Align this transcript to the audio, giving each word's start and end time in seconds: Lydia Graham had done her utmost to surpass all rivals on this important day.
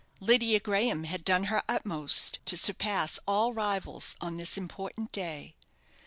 Lydia 0.19 0.59
Graham 0.59 1.03
had 1.03 1.23
done 1.23 1.43
her 1.43 1.61
utmost 1.69 2.39
to 2.45 2.57
surpass 2.57 3.19
all 3.27 3.53
rivals 3.53 4.15
on 4.19 4.35
this 4.37 4.57
important 4.57 5.11
day. 5.11 5.53